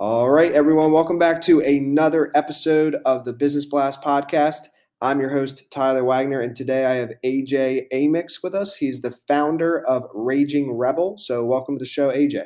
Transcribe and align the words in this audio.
All 0.00 0.30
right, 0.30 0.52
everyone, 0.52 0.92
welcome 0.92 1.18
back 1.18 1.40
to 1.42 1.58
another 1.58 2.30
episode 2.32 2.98
of 3.04 3.24
the 3.24 3.32
Business 3.32 3.66
Blast 3.66 4.00
podcast. 4.00 4.68
I'm 5.02 5.18
your 5.18 5.30
host, 5.30 5.72
Tyler 5.72 6.04
Wagner, 6.04 6.38
and 6.38 6.54
today 6.54 6.86
I 6.86 6.94
have 6.94 7.10
AJ 7.24 7.88
Amyx 7.92 8.40
with 8.40 8.54
us. 8.54 8.76
He's 8.76 9.00
the 9.00 9.18
founder 9.26 9.84
of 9.84 10.04
Raging 10.14 10.70
Rebel. 10.70 11.18
So, 11.18 11.44
welcome 11.44 11.74
to 11.74 11.80
the 11.80 11.88
show, 11.88 12.12
AJ. 12.12 12.44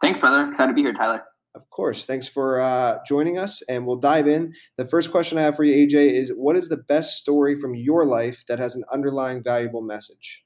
Thanks, 0.00 0.20
brother. 0.20 0.46
Excited 0.46 0.68
to 0.68 0.74
be 0.74 0.80
here, 0.80 0.94
Tyler. 0.94 1.22
Of 1.54 1.68
course. 1.68 2.06
Thanks 2.06 2.26
for 2.26 2.58
uh, 2.58 3.00
joining 3.06 3.36
us, 3.36 3.60
and 3.68 3.86
we'll 3.86 3.96
dive 3.96 4.26
in. 4.26 4.54
The 4.78 4.86
first 4.86 5.10
question 5.10 5.36
I 5.36 5.42
have 5.42 5.56
for 5.56 5.64
you, 5.64 5.86
AJ, 5.86 6.12
is 6.12 6.32
what 6.34 6.56
is 6.56 6.70
the 6.70 6.78
best 6.78 7.18
story 7.18 7.60
from 7.60 7.74
your 7.74 8.06
life 8.06 8.42
that 8.48 8.58
has 8.58 8.74
an 8.74 8.84
underlying 8.90 9.42
valuable 9.42 9.82
message? 9.82 10.44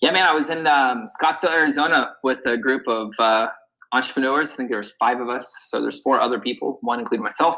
Yeah, 0.00 0.12
man, 0.12 0.26
I 0.26 0.32
was 0.32 0.48
in 0.48 0.66
um, 0.66 1.04
Scottsdale, 1.20 1.52
Arizona 1.52 2.14
with 2.24 2.46
a 2.46 2.56
group 2.56 2.88
of 2.88 3.12
uh, 3.18 3.48
entrepreneurs. 3.92 4.52
I 4.52 4.56
think 4.56 4.70
there's 4.70 4.94
five 4.96 5.20
of 5.20 5.28
us. 5.28 5.52
So 5.68 5.80
there's 5.80 6.00
four 6.02 6.20
other 6.20 6.38
people, 6.38 6.78
one 6.82 7.00
including 7.00 7.24
myself. 7.24 7.56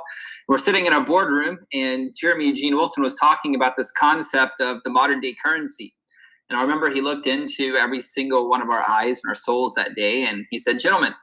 We're 0.49 0.59
sitting 0.59 0.87
in 0.87 0.93
a 0.93 1.03
boardroom, 1.03 1.59
and 1.73 2.15
Jeremy 2.17 2.47
Eugene 2.47 2.77
Wilson 2.77 3.03
was 3.03 3.19
talking 3.19 3.55
about 3.55 3.75
this 3.77 3.93
concept 3.93 4.61
of 4.61 4.83
the 4.85 4.91
modern 4.91 5.21
day 5.21 5.35
currency. 5.45 5.95
And 6.49 6.59
I 6.59 6.63
remember 6.63 6.91
he 6.91 7.01
looked 7.01 7.27
into 7.27 7.77
every 7.77 8.01
single 8.01 8.49
one 8.49 8.61
of 8.61 8.69
our 8.69 8.89
eyes 8.89 9.21
and 9.23 9.31
our 9.31 9.35
souls 9.35 9.75
that 9.75 9.95
day, 9.95 10.27
and 10.27 10.45
he 10.51 10.59
said, 10.59 10.79
Gentlemen, 10.79 11.15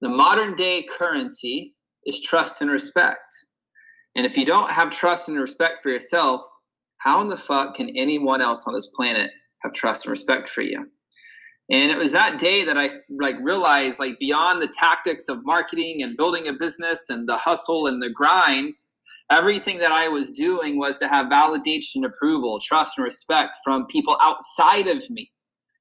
the 0.00 0.08
modern 0.08 0.54
day 0.54 0.86
currency 0.98 1.74
is 2.04 2.20
trust 2.20 2.62
and 2.62 2.70
respect. 2.70 3.32
And 4.14 4.24
if 4.24 4.36
you 4.36 4.44
don't 4.44 4.70
have 4.70 4.90
trust 4.90 5.28
and 5.28 5.38
respect 5.38 5.78
for 5.78 5.90
yourself, 5.90 6.42
how 6.98 7.20
in 7.20 7.28
the 7.28 7.36
fuck 7.36 7.74
can 7.74 7.90
anyone 7.90 8.40
else 8.40 8.66
on 8.66 8.74
this 8.74 8.92
planet 8.96 9.30
have 9.62 9.72
trust 9.72 10.06
and 10.06 10.10
respect 10.10 10.48
for 10.48 10.62
you? 10.62 10.90
And 11.70 11.90
it 11.90 11.98
was 11.98 12.12
that 12.12 12.38
day 12.38 12.64
that 12.64 12.78
I 12.78 12.90
like 13.10 13.36
realized 13.42 13.98
like 13.98 14.18
beyond 14.20 14.62
the 14.62 14.72
tactics 14.78 15.28
of 15.28 15.44
marketing 15.44 16.02
and 16.02 16.16
building 16.16 16.46
a 16.46 16.52
business 16.52 17.10
and 17.10 17.28
the 17.28 17.36
hustle 17.36 17.88
and 17.88 18.00
the 18.00 18.10
grind, 18.10 18.72
everything 19.32 19.78
that 19.78 19.90
I 19.90 20.08
was 20.08 20.30
doing 20.30 20.78
was 20.78 20.98
to 20.98 21.08
have 21.08 21.26
validation, 21.26 22.04
approval, 22.04 22.60
trust, 22.62 22.98
and 22.98 23.04
respect 23.04 23.56
from 23.64 23.86
people 23.86 24.16
outside 24.22 24.86
of 24.86 25.10
me. 25.10 25.32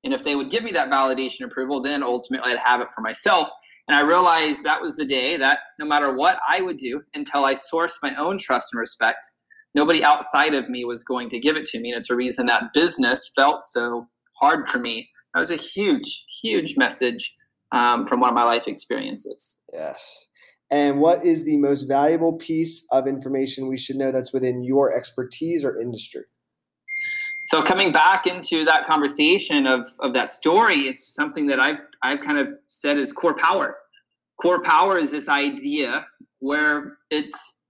And 0.04 0.14
if 0.14 0.24
they 0.24 0.36
would 0.36 0.50
give 0.50 0.64
me 0.64 0.72
that 0.72 0.90
validation 0.90 1.46
approval, 1.46 1.82
then 1.82 2.02
ultimately 2.02 2.52
I'd 2.52 2.60
have 2.60 2.82
it 2.82 2.92
for 2.94 3.02
myself. 3.02 3.50
And 3.88 3.96
I 3.96 4.02
realized 4.02 4.64
that 4.64 4.82
was 4.82 4.98
the 4.98 5.06
day 5.06 5.38
that 5.38 5.60
no 5.80 5.86
matter 5.86 6.16
what 6.16 6.40
I 6.50 6.62
would 6.62 6.78
do 6.78 7.02
until 7.14 7.46
I 7.46 7.54
sourced 7.54 8.00
my 8.02 8.16
own 8.18 8.40
trust 8.40 8.74
and 8.74 8.80
respect, 8.80 9.24
nobody 9.76 10.04
outside 10.04 10.56
of 10.56 10.68
me 10.68 10.84
was 10.84 11.04
going 11.04 11.30
to 11.30 11.40
give 11.40 11.56
it 11.56 11.66
to 11.68 11.80
me. 11.80 11.92
And 11.92 12.00
it's 12.00 12.10
a 12.10 12.16
reason 12.16 12.48
that 12.48 12.74
business 12.74 13.32
felt 13.36 13.62
so 13.62 14.08
hard 14.42 14.66
for 14.66 14.80
me 14.80 15.08
that 15.36 15.40
was 15.40 15.52
a 15.52 15.58
huge, 15.58 16.24
huge 16.42 16.78
message 16.78 17.36
um, 17.74 18.08
from 18.08 18.22
one 18.22 18.30
of 18.30 18.36
my 18.36 18.46
life 18.46 18.70
experiences. 18.70 19.62
Yes. 19.74 20.28
And 20.72 21.02
what 21.02 21.26
is 21.26 21.44
the 21.44 21.58
most 21.58 21.84
valuable 21.90 22.34
piece 22.38 22.88
of 22.92 23.06
information 23.06 23.68
we 23.68 23.78
should 23.78 23.98
know 23.98 24.14
that's 24.14 24.32
within 24.32 24.64
your 24.64 24.96
expertise 24.96 25.66
or 25.66 25.78
industry? 25.78 26.22
So 27.44 27.62
coming 27.62 27.92
back 27.92 28.26
into 28.26 28.64
that 28.64 28.86
conversation 28.86 29.68
of, 29.68 29.86
of 30.00 30.14
that 30.14 30.30
story, 30.30 30.76
it's 30.76 31.14
something 31.14 31.48
that 31.48 31.60
I've 31.60 31.82
I've 32.02 32.22
kind 32.22 32.38
of 32.38 32.48
said 32.70 32.96
is 32.96 33.12
core 33.12 33.36
power. 33.38 33.76
Core 34.42 34.64
power 34.64 34.98
is 34.98 35.12
this 35.12 35.28
idea 35.28 36.08
where 36.40 36.98
it's 37.12 37.62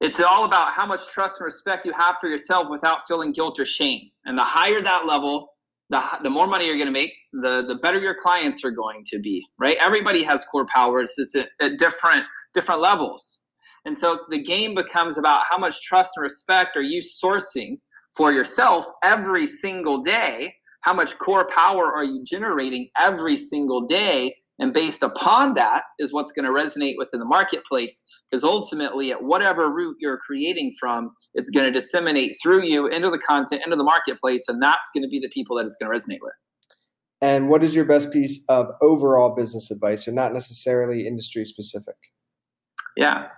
it's 0.00 0.20
all 0.20 0.44
about 0.44 0.72
how 0.72 0.86
much 0.86 1.08
trust 1.08 1.40
and 1.40 1.44
respect 1.44 1.84
you 1.84 1.92
have 1.92 2.16
for 2.20 2.28
yourself 2.28 2.68
without 2.68 3.06
feeling 3.06 3.30
guilt 3.32 3.60
or 3.60 3.64
shame. 3.64 4.10
And 4.24 4.36
the 4.36 4.44
higher 4.44 4.80
that 4.80 5.06
level, 5.06 5.52
the, 5.90 6.00
the 6.22 6.30
more 6.30 6.46
money 6.46 6.66
you're 6.66 6.76
going 6.76 6.86
to 6.86 6.92
make, 6.92 7.12
the, 7.32 7.64
the 7.66 7.76
better 7.82 8.00
your 8.00 8.14
clients 8.14 8.64
are 8.64 8.70
going 8.70 9.02
to 9.06 9.18
be, 9.18 9.44
right? 9.58 9.76
Everybody 9.80 10.22
has 10.22 10.44
core 10.44 10.66
powers 10.72 11.14
it's 11.18 11.36
at, 11.36 11.48
at 11.60 11.78
different, 11.78 12.24
different 12.54 12.80
levels. 12.80 13.42
And 13.84 13.96
so 13.96 14.20
the 14.30 14.42
game 14.42 14.74
becomes 14.74 15.18
about 15.18 15.42
how 15.50 15.58
much 15.58 15.82
trust 15.82 16.12
and 16.16 16.22
respect 16.22 16.76
are 16.76 16.82
you 16.82 17.00
sourcing 17.00 17.78
for 18.16 18.32
yourself 18.32 18.86
every 19.02 19.46
single 19.46 20.00
day? 20.00 20.54
How 20.82 20.94
much 20.94 21.18
core 21.18 21.46
power 21.54 21.92
are 21.94 22.04
you 22.04 22.22
generating 22.24 22.88
every 22.98 23.36
single 23.36 23.86
day? 23.86 24.34
And 24.60 24.74
based 24.74 25.02
upon 25.02 25.54
that 25.54 25.82
is 25.98 26.12
what's 26.12 26.32
going 26.32 26.44
to 26.44 26.52
resonate 26.52 26.94
within 26.98 27.18
the 27.18 27.26
marketplace. 27.26 28.04
Because 28.30 28.44
ultimately, 28.44 29.10
at 29.10 29.22
whatever 29.22 29.72
route 29.72 29.96
you're 29.98 30.18
creating 30.18 30.72
from, 30.78 31.12
it's 31.34 31.50
going 31.50 31.66
to 31.66 31.72
disseminate 31.72 32.32
through 32.42 32.64
you 32.64 32.86
into 32.86 33.10
the 33.10 33.18
content, 33.18 33.62
into 33.64 33.76
the 33.76 33.84
marketplace. 33.84 34.48
And 34.48 34.62
that's 34.62 34.90
going 34.94 35.02
to 35.02 35.08
be 35.08 35.18
the 35.18 35.30
people 35.30 35.56
that 35.56 35.64
it's 35.64 35.76
going 35.80 35.90
to 35.90 35.98
resonate 35.98 36.20
with. 36.20 36.34
And 37.22 37.48
what 37.48 37.64
is 37.64 37.74
your 37.74 37.84
best 37.84 38.12
piece 38.12 38.44
of 38.48 38.66
overall 38.82 39.34
business 39.34 39.70
advice? 39.70 40.06
You're 40.06 40.14
not 40.14 40.32
necessarily 40.32 41.06
industry 41.06 41.44
specific. 41.44 41.96
Yeah. 42.96 43.28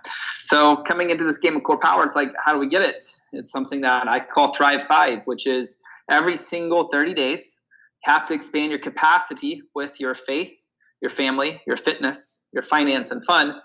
So 0.41 0.77
coming 0.77 1.09
into 1.09 1.23
this 1.23 1.37
game 1.37 1.55
of 1.55 1.63
core 1.63 1.79
power, 1.79 2.03
it's 2.03 2.15
like, 2.15 2.33
how 2.43 2.53
do 2.53 2.59
we 2.59 2.67
get 2.67 2.81
it? 2.81 3.03
It's 3.31 3.51
something 3.51 3.81
that 3.81 4.09
I 4.09 4.19
call 4.19 4.53
Thrive 4.53 4.85
Five, 4.87 5.23
which 5.25 5.47
is 5.47 5.79
every 6.11 6.35
single 6.35 6.89
30 6.91 7.13
days, 7.13 7.59
you 8.05 8.11
have 8.11 8.25
to 8.25 8.33
expand 8.33 8.71
your 8.71 8.79
capacity 8.79 9.61
with 9.73 9.99
your 9.99 10.13
faith, 10.13 10.53
your 11.03 11.09
family, 11.09 11.61
your 11.67 11.75
fitness, 11.75 12.45
your 12.53 12.63
finance, 12.63 13.11
and 13.11 13.23
fun 13.25 13.59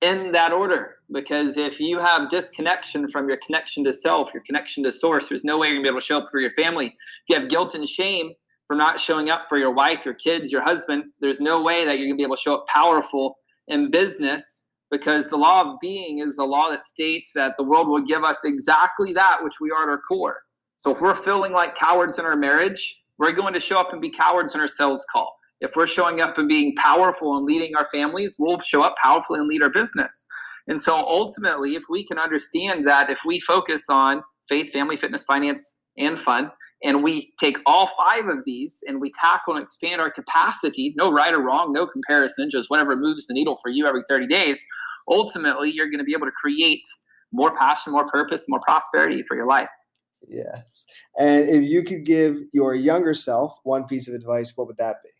in 0.00 0.30
that 0.30 0.52
order. 0.52 0.98
Because 1.10 1.56
if 1.56 1.80
you 1.80 1.98
have 1.98 2.30
disconnection 2.30 3.08
from 3.08 3.28
your 3.28 3.38
connection 3.44 3.82
to 3.84 3.92
self, 3.92 4.32
your 4.32 4.44
connection 4.46 4.84
to 4.84 4.92
source, 4.92 5.28
there's 5.28 5.44
no 5.44 5.58
way 5.58 5.66
you're 5.66 5.74
gonna 5.74 5.82
be 5.82 5.88
able 5.88 5.98
to 5.98 6.06
show 6.06 6.18
up 6.18 6.28
for 6.30 6.38
your 6.38 6.52
family. 6.52 6.86
If 6.86 7.22
you 7.28 7.34
have 7.40 7.48
guilt 7.48 7.74
and 7.74 7.86
shame 7.86 8.30
for 8.68 8.76
not 8.76 9.00
showing 9.00 9.28
up 9.28 9.46
for 9.48 9.58
your 9.58 9.72
wife, 9.72 10.04
your 10.04 10.14
kids, 10.14 10.52
your 10.52 10.62
husband, 10.62 11.06
there's 11.20 11.40
no 11.40 11.64
way 11.64 11.84
that 11.84 11.98
you're 11.98 12.06
gonna 12.06 12.16
be 12.16 12.22
able 12.22 12.36
to 12.36 12.40
show 12.40 12.54
up 12.54 12.66
powerful 12.68 13.38
in 13.66 13.90
business 13.90 14.64
because 14.92 15.28
the 15.30 15.36
law 15.36 15.62
of 15.62 15.80
being 15.80 16.20
is 16.20 16.36
the 16.36 16.44
law 16.44 16.70
that 16.70 16.84
states 16.84 17.32
that 17.32 17.56
the 17.58 17.64
world 17.64 17.88
will 17.88 18.02
give 18.02 18.22
us 18.22 18.44
exactly 18.44 19.12
that 19.12 19.38
which 19.42 19.54
we 19.60 19.72
are 19.72 19.82
at 19.82 19.88
our 19.88 20.00
core. 20.08 20.36
So 20.76 20.92
if 20.92 21.00
we're 21.00 21.14
feeling 21.14 21.52
like 21.52 21.74
cowards 21.74 22.20
in 22.20 22.24
our 22.24 22.36
marriage, 22.36 23.02
we're 23.18 23.32
going 23.32 23.54
to 23.54 23.60
show 23.60 23.80
up 23.80 23.92
and 23.92 24.00
be 24.00 24.10
cowards 24.10 24.54
in 24.54 24.60
our 24.60 24.68
sales 24.68 25.04
call 25.10 25.34
if 25.60 25.72
we're 25.76 25.86
showing 25.86 26.20
up 26.20 26.36
and 26.38 26.48
being 26.48 26.74
powerful 26.76 27.36
and 27.36 27.46
leading 27.46 27.74
our 27.76 27.84
families, 27.86 28.36
we'll 28.38 28.60
show 28.60 28.82
up 28.82 28.94
powerfully 29.02 29.40
and 29.40 29.48
lead 29.48 29.62
our 29.62 29.70
business. 29.70 30.26
And 30.66 30.80
so 30.80 30.96
ultimately, 30.96 31.70
if 31.70 31.84
we 31.88 32.04
can 32.04 32.18
understand 32.18 32.86
that 32.86 33.10
if 33.10 33.18
we 33.26 33.40
focus 33.40 33.84
on 33.90 34.22
faith, 34.48 34.70
family, 34.72 34.96
fitness, 34.96 35.24
finance, 35.24 35.78
and 35.98 36.18
fun, 36.18 36.50
and 36.82 37.02
we 37.02 37.32
take 37.40 37.56
all 37.66 37.88
five 37.98 38.26
of 38.26 38.44
these 38.44 38.82
and 38.86 39.00
we 39.00 39.10
tackle 39.18 39.54
and 39.54 39.62
expand 39.62 40.00
our 40.00 40.10
capacity, 40.10 40.94
no 40.96 41.10
right 41.10 41.32
or 41.32 41.42
wrong, 41.42 41.72
no 41.72 41.86
comparison, 41.86 42.50
just 42.50 42.70
whatever 42.70 42.96
moves 42.96 43.26
the 43.26 43.34
needle 43.34 43.56
for 43.62 43.70
you 43.70 43.86
every 43.86 44.02
30 44.08 44.26
days, 44.26 44.64
ultimately 45.10 45.70
you're 45.70 45.88
going 45.88 45.98
to 45.98 46.04
be 46.04 46.14
able 46.14 46.26
to 46.26 46.32
create 46.32 46.82
more 47.32 47.50
passion, 47.52 47.92
more 47.92 48.06
purpose, 48.06 48.46
more 48.48 48.60
prosperity 48.60 49.22
for 49.26 49.36
your 49.36 49.46
life. 49.46 49.68
Yes. 50.28 50.86
And 51.18 51.48
if 51.48 51.62
you 51.62 51.82
could 51.82 52.04
give 52.04 52.38
your 52.52 52.74
younger 52.74 53.14
self 53.14 53.58
one 53.64 53.86
piece 53.86 54.08
of 54.08 54.14
advice, 54.14 54.52
what 54.54 54.66
would 54.66 54.78
that 54.78 54.96
be? 55.02 55.10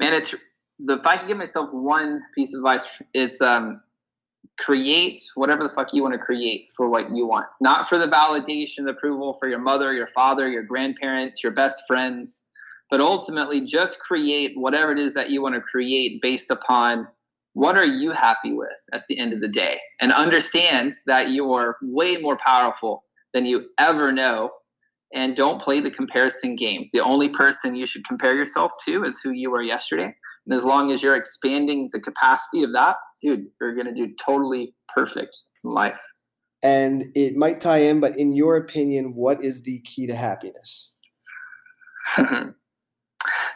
Man, 0.00 0.12
it's 0.12 0.34
the 0.78 0.98
if 0.98 1.06
I 1.06 1.16
can 1.16 1.26
give 1.26 1.38
myself 1.38 1.70
one 1.72 2.22
piece 2.34 2.54
of 2.54 2.58
advice, 2.58 3.02
it's 3.14 3.40
um 3.40 3.80
create 4.58 5.22
whatever 5.34 5.62
the 5.64 5.70
fuck 5.70 5.92
you 5.92 6.02
want 6.02 6.14
to 6.14 6.18
create 6.18 6.68
for 6.76 6.88
what 6.88 7.10
you 7.10 7.26
want. 7.26 7.46
Not 7.60 7.88
for 7.88 7.98
the 7.98 8.06
validation, 8.06 8.88
approval 8.88 9.34
for 9.34 9.48
your 9.48 9.58
mother, 9.58 9.92
your 9.92 10.06
father, 10.06 10.48
your 10.48 10.62
grandparents, 10.62 11.42
your 11.42 11.52
best 11.52 11.84
friends, 11.86 12.46
but 12.90 13.00
ultimately 13.00 13.60
just 13.60 14.00
create 14.00 14.52
whatever 14.56 14.92
it 14.92 14.98
is 14.98 15.14
that 15.14 15.30
you 15.30 15.42
want 15.42 15.54
to 15.54 15.60
create 15.60 16.22
based 16.22 16.50
upon 16.50 17.06
what 17.52 17.76
are 17.76 17.86
you 17.86 18.12
happy 18.12 18.52
with 18.52 18.86
at 18.92 19.06
the 19.08 19.18
end 19.18 19.32
of 19.32 19.40
the 19.40 19.48
day 19.48 19.80
and 20.00 20.12
understand 20.12 20.94
that 21.06 21.30
you 21.30 21.52
are 21.52 21.76
way 21.82 22.16
more 22.18 22.36
powerful 22.36 23.04
than 23.32 23.46
you 23.46 23.66
ever 23.78 24.12
know 24.12 24.50
and 25.14 25.36
don't 25.36 25.60
play 25.60 25.80
the 25.80 25.90
comparison 25.90 26.56
game. 26.56 26.88
The 26.92 27.00
only 27.00 27.28
person 27.28 27.74
you 27.74 27.86
should 27.86 28.06
compare 28.06 28.36
yourself 28.36 28.72
to 28.86 29.02
is 29.02 29.20
who 29.20 29.30
you 29.30 29.50
were 29.50 29.62
yesterday. 29.62 30.14
And 30.46 30.54
as 30.54 30.64
long 30.64 30.90
as 30.90 31.02
you're 31.02 31.14
expanding 31.14 31.88
the 31.92 32.00
capacity 32.00 32.62
of 32.62 32.72
that, 32.72 32.96
dude, 33.22 33.46
you're 33.60 33.74
going 33.74 33.86
to 33.86 33.94
do 33.94 34.12
totally 34.24 34.74
perfect 34.88 35.36
in 35.64 35.70
life. 35.70 36.00
And 36.62 37.04
it 37.14 37.36
might 37.36 37.60
tie 37.60 37.78
in, 37.78 38.00
but 38.00 38.18
in 38.18 38.34
your 38.34 38.56
opinion, 38.56 39.12
what 39.14 39.42
is 39.42 39.62
the 39.62 39.80
key 39.80 40.06
to 40.06 40.14
happiness? 40.14 40.90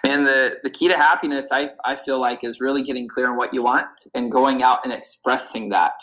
And 0.02 0.26
the, 0.26 0.58
the 0.62 0.70
key 0.70 0.88
to 0.88 0.96
happiness, 0.96 1.50
I, 1.52 1.70
I 1.84 1.94
feel 1.94 2.20
like, 2.20 2.42
is 2.42 2.60
really 2.60 2.82
getting 2.82 3.06
clear 3.06 3.30
on 3.30 3.36
what 3.36 3.52
you 3.52 3.62
want 3.62 3.86
and 4.14 4.32
going 4.32 4.62
out 4.62 4.80
and 4.84 4.92
expressing 4.92 5.68
that. 5.70 6.00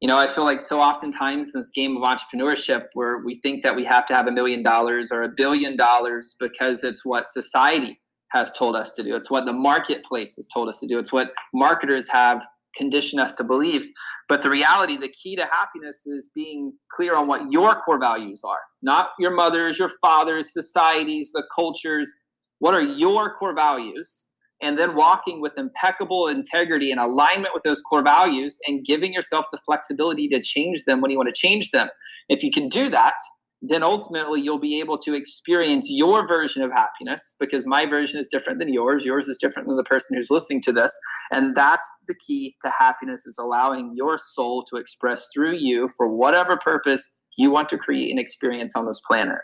You 0.00 0.08
know, 0.08 0.18
I 0.18 0.26
feel 0.26 0.44
like 0.44 0.60
so 0.60 0.80
oftentimes 0.80 1.52
in 1.54 1.60
this 1.60 1.70
game 1.70 1.96
of 1.96 2.02
entrepreneurship, 2.02 2.86
where 2.92 3.18
we 3.24 3.34
think 3.34 3.62
that 3.62 3.74
we 3.74 3.84
have 3.84 4.04
to 4.06 4.14
have 4.14 4.26
a 4.26 4.32
million 4.32 4.62
dollars 4.62 5.10
or 5.10 5.22
a 5.22 5.28
billion 5.28 5.76
dollars 5.76 6.36
because 6.38 6.84
it's 6.84 7.04
what 7.04 7.26
society 7.26 7.98
has 8.28 8.52
told 8.52 8.76
us 8.76 8.92
to 8.92 9.02
do. 9.02 9.16
It's 9.16 9.30
what 9.30 9.46
the 9.46 9.52
marketplace 9.52 10.36
has 10.36 10.46
told 10.48 10.68
us 10.68 10.80
to 10.80 10.86
do. 10.86 10.98
It's 10.98 11.12
what 11.12 11.32
marketers 11.54 12.10
have 12.10 12.44
conditioned 12.76 13.20
us 13.20 13.32
to 13.34 13.44
believe. 13.44 13.86
But 14.28 14.42
the 14.42 14.50
reality, 14.50 14.96
the 14.96 15.08
key 15.08 15.36
to 15.36 15.44
happiness 15.44 16.06
is 16.06 16.30
being 16.34 16.74
clear 16.94 17.16
on 17.16 17.28
what 17.28 17.50
your 17.50 17.80
core 17.80 18.00
values 18.00 18.42
are, 18.44 18.60
not 18.82 19.10
your 19.18 19.34
mother's, 19.34 19.78
your 19.78 19.90
father's, 20.02 20.52
society's, 20.52 21.32
the 21.32 21.44
culture's. 21.54 22.14
What 22.58 22.74
are 22.74 22.82
your 22.82 23.34
core 23.34 23.54
values? 23.54 24.28
And 24.62 24.78
then 24.78 24.94
walking 24.94 25.40
with 25.40 25.58
impeccable 25.58 26.28
integrity 26.28 26.90
and 26.90 27.00
alignment 27.00 27.52
with 27.52 27.62
those 27.62 27.82
core 27.82 28.02
values 28.02 28.58
and 28.66 28.84
giving 28.84 29.12
yourself 29.12 29.46
the 29.50 29.58
flexibility 29.58 30.28
to 30.28 30.40
change 30.40 30.84
them 30.84 31.00
when 31.00 31.10
you 31.10 31.18
want 31.18 31.28
to 31.28 31.34
change 31.34 31.72
them. 31.72 31.88
If 32.28 32.42
you 32.42 32.50
can 32.50 32.68
do 32.68 32.88
that, 32.88 33.14
then 33.62 33.82
ultimately 33.82 34.40
you'll 34.40 34.58
be 34.58 34.80
able 34.80 34.98
to 34.98 35.14
experience 35.14 35.88
your 35.90 36.26
version 36.26 36.62
of 36.62 36.70
happiness 36.72 37.36
because 37.40 37.66
my 37.66 37.86
version 37.86 38.20
is 38.20 38.28
different 38.28 38.58
than 38.58 38.72
yours. 38.72 39.06
Yours 39.06 39.28
is 39.28 39.38
different 39.38 39.66
than 39.66 39.76
the 39.76 39.84
person 39.84 40.16
who's 40.16 40.30
listening 40.30 40.60
to 40.62 40.72
this. 40.72 40.96
And 41.32 41.54
that's 41.54 41.88
the 42.06 42.14
key 42.26 42.54
to 42.62 42.70
happiness 42.78 43.26
is 43.26 43.38
allowing 43.40 43.92
your 43.94 44.18
soul 44.18 44.64
to 44.70 44.76
express 44.76 45.30
through 45.32 45.56
you 45.56 45.88
for 45.96 46.08
whatever 46.08 46.56
purpose 46.56 47.16
you 47.38 47.50
want 47.50 47.68
to 47.70 47.78
create 47.78 48.12
an 48.12 48.18
experience 48.18 48.76
on 48.76 48.86
this 48.86 49.00
planet. 49.06 49.40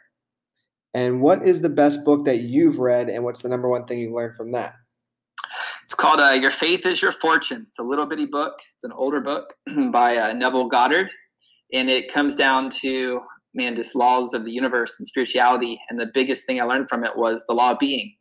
And 0.95 1.23
what 1.23 1.43
is 1.43 1.63
the 1.63 1.71
best 1.71 2.05
book 2.05 2.25
that 2.27 2.41
you've 2.41 2.79
read 2.79 3.09
and 3.09 3.25
what's 3.25 3.43
the 3.43 3.49
number 3.49 3.69
one 3.69 3.87
thing 3.87 3.99
you 3.99 4.15
learned 4.15 4.37
from 4.37 4.53
that 4.53 4.75
it's 5.93 6.01
called 6.01 6.21
uh, 6.21 6.33
your 6.33 6.51
faith 6.51 6.87
is 6.87 7.03
your 7.03 7.13
fortune 7.13 7.67
it's 7.69 7.79
a 7.79 7.83
little 7.83 8.07
bitty 8.07 8.27
book 8.27 8.55
it's 8.75 8.85
an 8.85 8.93
older 8.93 9.21
book 9.21 9.53
by 9.91 10.17
uh, 10.17 10.33
neville 10.33 10.69
goddard 10.69 11.11
and 11.73 11.89
it 11.89 12.13
comes 12.13 12.35
down 12.35 12.71
to 12.71 13.21
man, 13.55 13.77
just 13.77 13.97
laws 13.97 14.35
of 14.35 14.45
the 14.45 14.53
universe 14.53 14.99
and 14.99 15.07
spirituality. 15.07 15.79
And 15.89 15.99
the 15.99 16.11
biggest 16.13 16.47
thing 16.47 16.61
I 16.61 16.65
learned 16.65 16.89
from 16.89 17.05
it 17.05 17.17
was 17.17 17.45
the 17.47 17.55
law 17.55 17.73
of 17.73 17.79
being. 17.79 18.15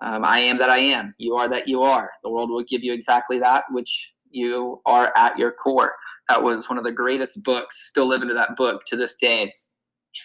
Um, 0.00 0.24
I 0.24 0.38
am 0.40 0.58
that 0.58 0.70
I 0.70 0.78
am. 0.78 1.14
You 1.18 1.34
are 1.36 1.48
that 1.48 1.68
you 1.68 1.82
are. 1.82 2.10
The 2.22 2.30
world 2.30 2.50
will 2.50 2.64
give 2.64 2.84
you 2.84 2.92
exactly 2.92 3.38
that 3.40 3.64
which 3.70 4.14
you 4.30 4.80
are 4.86 5.12
at 5.16 5.38
your 5.38 5.52
core. 5.52 5.94
That 6.28 6.42
was 6.42 6.68
one 6.68 6.78
of 6.78 6.84
the 6.84 6.92
greatest 6.92 7.44
books. 7.44 7.88
Still 7.88 8.08
living 8.08 8.28
to 8.28 8.34
that 8.34 8.56
book 8.56 8.84
to 8.86 8.96
this 8.96 9.16
day. 9.16 9.42
It's 9.42 9.76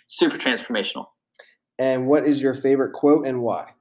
super 0.08 0.38
transformational. 0.38 1.08
And 1.80 2.08
what 2.08 2.26
is 2.26 2.42
your 2.42 2.54
favorite 2.54 2.94
quote 2.94 3.26
and 3.26 3.42
why? 3.42 3.72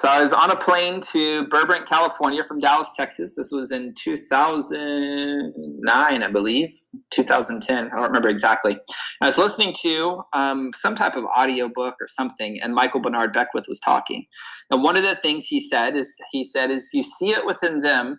So 0.00 0.08
I 0.08 0.22
was 0.22 0.32
on 0.32 0.50
a 0.50 0.56
plane 0.56 1.00
to 1.12 1.46
Burbank, 1.48 1.84
California 1.84 2.42
from 2.42 2.58
Dallas, 2.58 2.90
Texas. 2.96 3.36
This 3.36 3.52
was 3.52 3.70
in 3.70 3.92
2009, 3.98 5.92
I 5.94 6.30
believe, 6.30 6.70
2010. 7.10 7.84
I 7.84 7.88
don't 7.90 8.04
remember 8.04 8.30
exactly. 8.30 8.80
I 9.20 9.26
was 9.26 9.36
listening 9.36 9.74
to 9.82 10.22
um, 10.32 10.70
some 10.72 10.94
type 10.94 11.16
of 11.16 11.26
audio 11.36 11.68
book 11.68 11.96
or 12.00 12.08
something, 12.08 12.58
and 12.62 12.74
Michael 12.74 13.02
Bernard 13.02 13.34
Beckwith 13.34 13.66
was 13.68 13.78
talking. 13.78 14.24
And 14.70 14.82
one 14.82 14.96
of 14.96 15.02
the 15.02 15.16
things 15.16 15.48
he 15.48 15.60
said 15.60 15.96
is, 15.96 16.18
he 16.32 16.44
said, 16.44 16.70
is 16.70 16.86
if 16.86 16.94
you 16.94 17.02
see 17.02 17.32
it 17.32 17.44
within 17.44 17.80
them, 17.80 18.18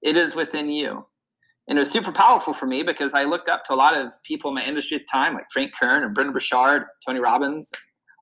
it 0.00 0.16
is 0.16 0.34
within 0.34 0.70
you. 0.70 1.04
And 1.68 1.76
it 1.76 1.82
was 1.82 1.90
super 1.90 2.12
powerful 2.12 2.54
for 2.54 2.64
me 2.64 2.82
because 2.82 3.12
I 3.12 3.24
looked 3.24 3.50
up 3.50 3.64
to 3.64 3.74
a 3.74 3.76
lot 3.76 3.94
of 3.94 4.10
people 4.24 4.52
in 4.52 4.54
my 4.54 4.64
industry 4.64 4.94
at 4.94 5.02
the 5.02 5.08
time, 5.12 5.34
like 5.34 5.50
Frank 5.52 5.72
Kern 5.78 6.02
and 6.02 6.14
Brendon 6.14 6.32
Burchard, 6.32 6.84
Tony 7.06 7.20
Robbins, 7.20 7.70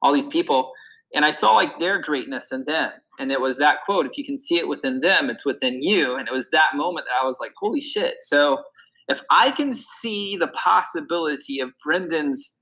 all 0.02 0.12
these 0.12 0.26
people 0.26 0.72
and 1.14 1.24
I 1.24 1.30
saw 1.30 1.52
like 1.54 1.78
their 1.78 2.00
greatness 2.00 2.52
in 2.52 2.64
them. 2.64 2.92
And 3.18 3.32
it 3.32 3.40
was 3.40 3.58
that 3.58 3.80
quote, 3.84 4.06
if 4.06 4.16
you 4.16 4.24
can 4.24 4.36
see 4.36 4.56
it 4.56 4.68
within 4.68 5.00
them, 5.00 5.28
it's 5.28 5.44
within 5.44 5.80
you. 5.82 6.16
And 6.16 6.28
it 6.28 6.32
was 6.32 6.50
that 6.50 6.70
moment 6.74 7.06
that 7.06 7.20
I 7.20 7.24
was 7.24 7.38
like, 7.40 7.52
holy 7.56 7.80
shit. 7.80 8.16
So 8.20 8.62
if 9.08 9.22
I 9.30 9.50
can 9.52 9.72
see 9.72 10.36
the 10.36 10.48
possibility 10.48 11.60
of 11.60 11.72
Brendon's 11.84 12.60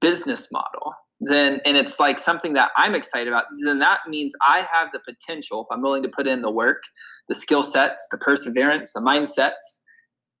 business 0.00 0.50
model, 0.50 0.94
then 1.20 1.60
and 1.64 1.76
it's 1.76 2.00
like 2.00 2.18
something 2.18 2.54
that 2.54 2.72
I'm 2.76 2.94
excited 2.94 3.28
about, 3.28 3.44
then 3.64 3.78
that 3.78 4.00
means 4.08 4.32
I 4.42 4.66
have 4.72 4.88
the 4.92 5.00
potential, 5.00 5.60
if 5.60 5.74
I'm 5.74 5.82
willing 5.82 6.02
to 6.02 6.08
put 6.08 6.26
in 6.26 6.42
the 6.42 6.50
work, 6.50 6.82
the 7.28 7.34
skill 7.34 7.62
sets, 7.62 8.08
the 8.10 8.18
perseverance, 8.18 8.92
the 8.92 9.00
mindsets, 9.00 9.82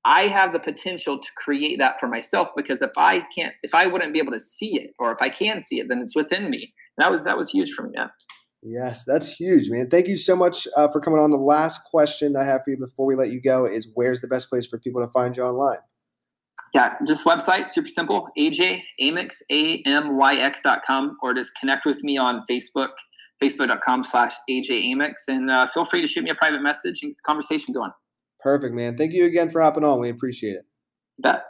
I 0.04 0.22
have 0.22 0.52
the 0.52 0.58
potential 0.58 1.18
to 1.18 1.28
create 1.36 1.78
that 1.78 2.00
for 2.00 2.08
myself 2.08 2.48
because 2.56 2.82
if 2.82 2.90
I 2.96 3.24
can't, 3.36 3.54
if 3.62 3.74
I 3.74 3.86
wouldn't 3.86 4.12
be 4.12 4.18
able 4.18 4.32
to 4.32 4.40
see 4.40 4.74
it, 4.82 4.90
or 4.98 5.12
if 5.12 5.18
I 5.20 5.28
can 5.28 5.60
see 5.60 5.78
it, 5.78 5.88
then 5.88 6.00
it's 6.00 6.16
within 6.16 6.50
me 6.50 6.72
that 6.98 7.10
was 7.10 7.24
that 7.24 7.36
was 7.36 7.50
huge 7.50 7.72
for 7.72 7.82
me. 7.82 7.92
Yeah. 7.94 8.08
Yes, 8.64 9.04
that's 9.04 9.32
huge, 9.32 9.68
man. 9.70 9.90
Thank 9.90 10.06
you 10.06 10.16
so 10.16 10.36
much 10.36 10.68
uh, 10.76 10.88
for 10.92 11.00
coming 11.00 11.18
on. 11.18 11.32
The 11.32 11.36
last 11.36 11.80
question 11.90 12.36
I 12.36 12.44
have 12.44 12.62
for 12.64 12.70
you 12.70 12.76
before 12.76 13.06
we 13.06 13.16
let 13.16 13.32
you 13.32 13.40
go 13.40 13.66
is 13.66 13.88
where's 13.94 14.20
the 14.20 14.28
best 14.28 14.48
place 14.48 14.66
for 14.66 14.78
people 14.78 15.04
to 15.04 15.10
find 15.10 15.36
you 15.36 15.42
online? 15.42 15.78
Yeah, 16.72 16.94
just 17.06 17.26
website, 17.26 17.68
super 17.68 17.88
simple, 17.88 18.28
ajamyx, 18.38 19.42
A-M-Y-X 19.50 20.62
dot 20.62 20.82
com, 20.86 21.16
or 21.22 21.34
just 21.34 21.52
connect 21.58 21.84
with 21.84 22.02
me 22.04 22.16
on 22.16 22.44
Facebook, 22.48 22.90
facebook.com 23.42 24.04
slash 24.04 24.32
ajamyx, 24.48 25.12
and 25.28 25.50
uh, 25.50 25.66
feel 25.66 25.84
free 25.84 26.00
to 26.00 26.06
shoot 26.06 26.22
me 26.22 26.30
a 26.30 26.34
private 26.34 26.62
message 26.62 27.00
and 27.02 27.10
get 27.10 27.16
the 27.16 27.26
conversation 27.26 27.74
going. 27.74 27.90
Perfect, 28.40 28.74
man. 28.74 28.96
Thank 28.96 29.12
you 29.12 29.26
again 29.26 29.50
for 29.50 29.60
hopping 29.60 29.84
on. 29.84 30.00
We 30.00 30.08
appreciate 30.08 30.52
it. 30.52 30.64
You 31.18 31.22
bet. 31.22 31.44